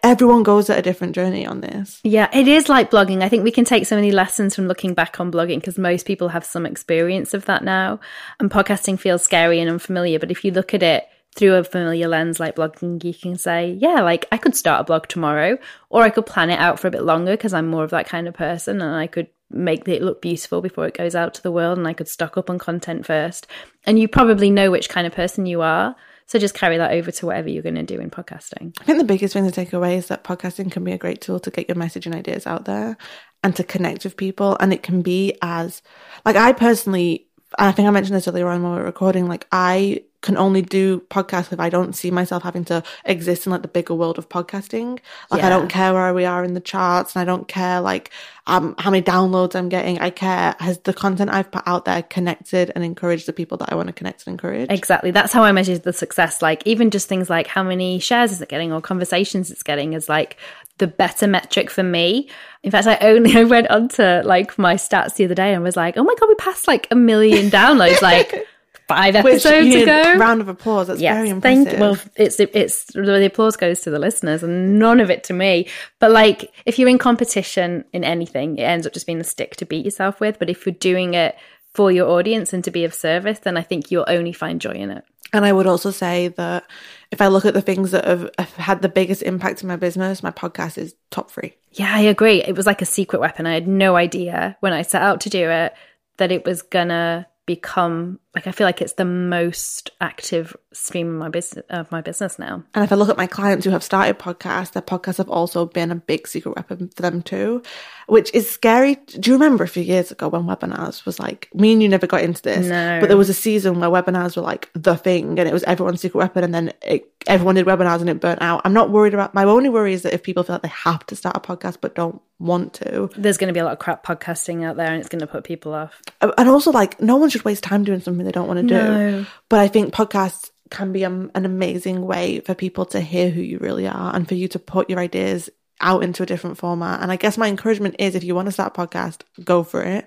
[0.04, 2.00] Everyone goes at a different journey on this.
[2.04, 3.22] Yeah, it is like blogging.
[3.22, 6.06] I think we can take so many lessons from looking back on blogging because most
[6.06, 8.00] people have some experience of that now.
[8.40, 10.20] And podcasting feels scary and unfamiliar.
[10.20, 13.78] But if you look at it through a familiar lens like blogging, you can say,
[13.80, 15.58] yeah, like I could start a blog tomorrow
[15.89, 18.08] or I could plan it out for a bit longer because I'm more of that
[18.08, 21.43] kind of person and I could make it look beautiful before it goes out to
[21.43, 23.48] the world and I could stock up on content first.
[23.86, 25.96] And you probably know which kind of person you are.
[26.26, 28.74] So just carry that over to whatever you're going to do in podcasting.
[28.80, 31.22] I think the biggest thing to take away is that podcasting can be a great
[31.22, 32.98] tool to get your message and ideas out there
[33.43, 34.56] and to connect with people.
[34.60, 35.82] And it can be as,
[36.26, 37.28] like, I personally,
[37.60, 40.62] I think I mentioned this earlier on when we were recording, like, I can only
[40.62, 44.18] do podcasts if I don't see myself having to exist in like the bigger world
[44.18, 45.00] of podcasting.
[45.30, 48.10] Like, I don't care where we are in the charts and I don't care, like,
[48.48, 50.00] um, how many downloads I'm getting.
[50.00, 53.72] I care, has the content I've put out there connected and encouraged the people that
[53.72, 54.72] I want to connect and encourage?
[54.72, 55.12] Exactly.
[55.12, 56.42] That's how I measure the success.
[56.42, 59.94] Like even just things like how many shares is it getting or conversations it's getting
[59.94, 60.38] is like
[60.78, 62.30] the better metric for me.
[62.64, 65.76] In fact, I only I went onto like my stats the other day and was
[65.76, 68.48] like, oh my god, we passed like a million downloads like
[68.88, 70.15] five Which, episodes you know, ago.
[70.19, 70.88] round of applause.
[70.88, 71.65] That's very Yes, impressive.
[71.67, 71.80] thank.
[71.80, 75.67] Well, it's it's the applause goes to the listeners and none of it to me.
[76.00, 79.56] But like, if you're in competition in anything, it ends up just being a stick
[79.58, 80.39] to beat yourself with.
[80.39, 81.36] But if you're doing it
[81.74, 84.72] for your audience and to be of service, then I think you'll only find joy
[84.74, 85.04] in it.
[85.36, 86.63] And I would also say that
[87.10, 89.76] if I look at the things that have, have had the biggest impact in my
[89.78, 91.56] business, my podcast is top three.
[91.72, 92.43] Yeah, I agree.
[92.43, 93.48] It was like a secret weapon.
[93.48, 95.74] I had no idea when I set out to do it
[96.17, 101.19] that it was gonna become like I feel like it's the most active stream of
[101.19, 102.63] my business of my business now.
[102.74, 105.65] And if I look at my clients who have started podcasts, their podcasts have also
[105.67, 107.62] been a big secret weapon for them too,
[108.08, 108.96] which is scary.
[108.96, 112.08] Do you remember a few years ago when webinars was like, me and you never
[112.08, 113.00] got into this, No.
[113.00, 116.02] but there was a season where webinars were like the thing and it was everyone's
[116.02, 118.62] secret weapon and then it, everyone did webinars and it burnt out.
[118.65, 121.06] I'm not worried about, my only worry is that if people feel like they have
[121.06, 123.80] to start a podcast but don't want to, There's going to be a lot of
[123.80, 126.02] crap podcasting out there, and it's going to put people off.
[126.19, 128.74] and also like no one should waste time doing something they don't want to do
[128.74, 129.26] No.
[129.50, 133.42] but i think podcasts can be um, an amazing way for people to hear who
[133.42, 135.50] you really are and for you to put your ideas
[135.82, 138.52] out into a different format and i guess my encouragement is if you want to
[138.52, 140.06] start a podcast go for it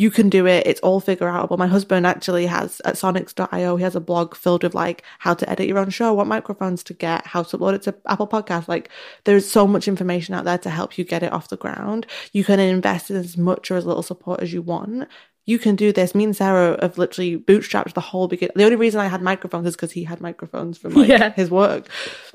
[0.00, 0.64] you can do it.
[0.64, 1.58] It's all figure outable.
[1.58, 5.50] My husband actually has at sonics.io, he has a blog filled with like how to
[5.50, 8.68] edit your own show, what microphones to get, how to upload it to Apple Podcasts.
[8.68, 8.90] Like
[9.24, 12.06] there's so much information out there to help you get it off the ground.
[12.32, 15.08] You can invest in as much or as little support as you want
[15.48, 16.14] you can do this.
[16.14, 18.52] Me and Sara have literally bootstrapped the whole beginning.
[18.54, 21.32] The only reason I had microphones is because he had microphones from like yeah.
[21.32, 21.88] his work.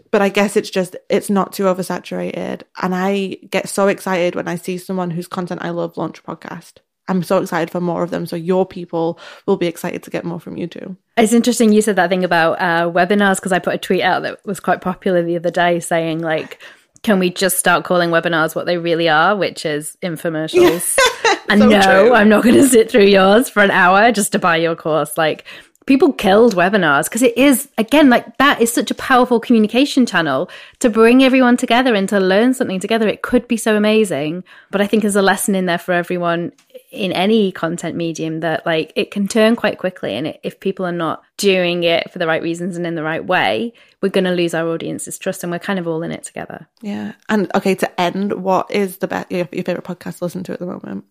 [0.09, 2.63] But I guess it's just, it's not too oversaturated.
[2.81, 6.21] And I get so excited when I see someone whose content I love launch a
[6.23, 6.77] podcast.
[7.07, 8.25] I'm so excited for more of them.
[8.25, 10.97] So your people will be excited to get more from you too.
[11.15, 14.23] It's interesting you said that thing about uh, webinars because I put a tweet out
[14.23, 16.63] that was quite popular the other day saying like,
[17.03, 20.97] can we just start calling webinars what they really are, which is infomercials?
[21.49, 22.13] and so no, true.
[22.13, 25.17] I'm not going to sit through yours for an hour just to buy your course.
[25.17, 25.45] Like,
[25.85, 30.49] people killed webinars because it is again like that is such a powerful communication channel
[30.79, 33.07] to bring everyone together and to learn something together.
[33.07, 36.51] It could be so amazing but i think there's a lesson in there for everyone
[36.91, 40.91] in any content medium that like it can turn quite quickly and if people are
[40.91, 44.31] not doing it for the right reasons and in the right way we're going to
[44.31, 46.67] lose our audience's trust and we're kind of all in it together.
[46.81, 47.13] Yeah.
[47.29, 50.53] And okay to end what is the best your, your favorite podcast to listen to
[50.53, 51.05] at the moment?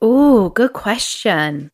[0.00, 1.70] Oh good question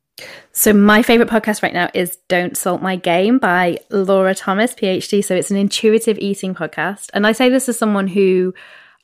[0.53, 5.25] so my favorite podcast right now is Don't Salt My Game by Laura Thomas, PhD.
[5.25, 7.11] So it's an intuitive eating podcast.
[7.15, 8.55] And I say this as someone who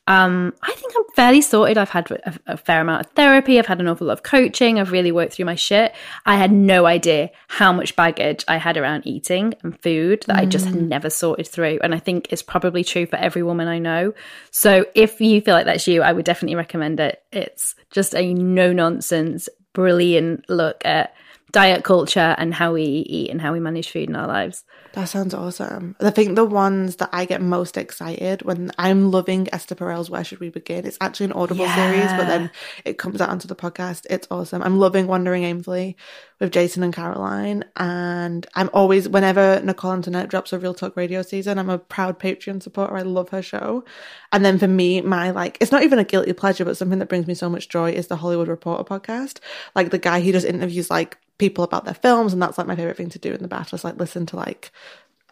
[0.07, 1.79] um, I think I'm fairly sorted.
[1.79, 3.59] I've had a, a, fair amount of therapy.
[3.59, 4.79] I've had an awful lot of coaching.
[4.79, 5.95] I've really worked through my shit.
[6.27, 10.41] I had no idea how much baggage I had around eating and food that mm.
[10.41, 10.89] I just had mm.
[10.89, 11.79] never sorted through.
[11.83, 14.13] And I think it's probably true for every woman I know.
[14.51, 17.23] So if you feel like that's you, I would definitely recommend it.
[17.33, 21.15] It's just a no nonsense, brilliant look at
[21.55, 24.65] diet culture and how we eat and how we manage food in our lives.
[24.95, 25.95] That sounds awesome.
[26.01, 30.25] I think the ones that I get most excited when I'm loving Esther Perel's Where
[30.25, 30.85] Should We Begin?
[30.85, 31.77] It's actually an Audible yeah.
[31.77, 32.51] series, but then
[32.85, 34.05] it comes out onto the podcast.
[34.11, 34.63] It's awesome.
[34.63, 35.95] I'm loving Wandering Aimfully
[36.41, 37.65] with Jason and Caroline.
[37.77, 42.19] And I'm always, whenever Nicole Antoinette drops a Real Talk radio season, I'm a proud
[42.19, 42.97] Patreon supporter.
[42.97, 43.85] I love her show.
[44.33, 47.09] And then for me, my like, it's not even a guilty pleasure, but something that
[47.09, 49.39] brings me so much joy is the Hollywood Reporter podcast.
[49.77, 52.77] Like the guy, who does interviews like people about their films, and that's like my
[52.77, 53.73] favorite thing to do in the bath.
[53.75, 54.73] Is like listen to like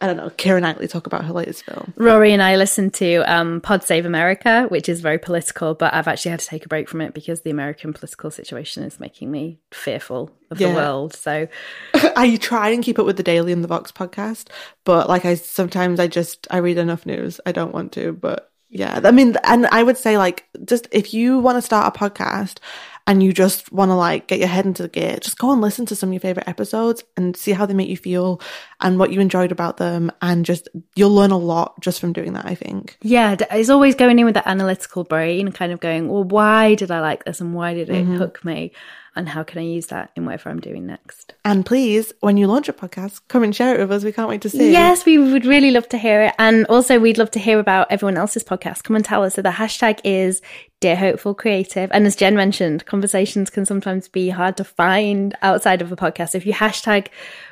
[0.03, 1.93] I don't know, Keira Knightley talk about her latest film.
[1.95, 6.09] Rory and I listened to um, Pod Save America, which is very political, but I've
[6.09, 9.31] actually had to take a break from it because the American political situation is making
[9.31, 10.67] me fearful of yeah.
[10.67, 11.13] the world.
[11.13, 11.47] So
[11.93, 14.49] I try and keep up with the Daily and the Vox podcast,
[14.83, 17.39] but like I sometimes I just I read enough news.
[17.45, 18.99] I don't want to, but yeah.
[19.01, 22.57] I mean, and I would say like just if you want to start a podcast
[23.05, 25.61] and you just want to like get your head into the gear, just go and
[25.61, 28.39] listen to some of your favorite episodes and see how they make you feel
[28.79, 30.11] and what you enjoyed about them.
[30.21, 32.97] And just, you'll learn a lot just from doing that, I think.
[33.01, 33.35] Yeah.
[33.51, 37.01] It's always going in with that analytical brain, kind of going, well, why did I
[37.01, 38.15] like this and why did it mm-hmm.
[38.15, 38.71] hook me?
[39.15, 41.33] And how can I use that in whatever I'm doing next.
[41.45, 44.03] And please, when you launch a podcast, come and share it with us.
[44.03, 44.69] We can't wait to see.
[44.69, 44.71] It.
[44.71, 46.33] Yes, we would really love to hear it.
[46.39, 48.83] And also, we'd love to hear about everyone else's podcast.
[48.83, 49.35] Come and tell us.
[49.35, 50.41] So the hashtag is
[50.79, 51.89] Dear Hopeful Creative.
[51.93, 56.35] And as Jen mentioned, conversations can sometimes be hard to find outside of a podcast.
[56.35, 57.07] If you hashtag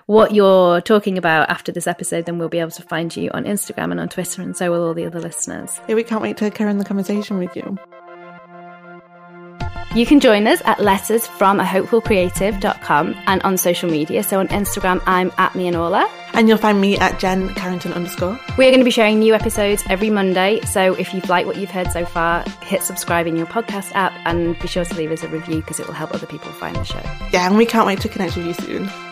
[0.07, 3.45] what you're talking about after this episode, then we'll be able to find you on
[3.45, 5.79] Instagram and on Twitter, and so will all the other listeners.
[5.87, 7.77] Yeah, we can't wait to carry on the conversation with you.
[9.93, 14.23] You can join us at letters from a hopefulcreative.com and on social media.
[14.23, 16.09] So on Instagram, I'm at me and Orla.
[16.33, 18.39] And you'll find me at Jen Carrington underscore.
[18.57, 20.61] We're going to be sharing new episodes every Monday.
[20.61, 24.13] So if you've liked what you've heard so far, hit subscribe in your podcast app
[24.23, 26.77] and be sure to leave us a review because it will help other people find
[26.77, 27.01] the show.
[27.33, 29.10] Yeah, and we can't wait to connect with you soon.